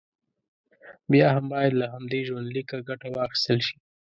[1.11, 3.75] بیا هم باید له همدې ژوندلیکه ګټه واخیستل شي.